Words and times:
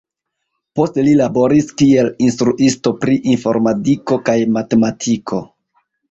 Poste 0.77 1.01
li 1.07 1.11
laboris 1.17 1.67
kiel 1.81 2.07
instruisto 2.27 2.93
pri 3.03 3.17
informadiko 3.33 4.17
kaj 4.31 4.35
matematiko. 4.57 5.43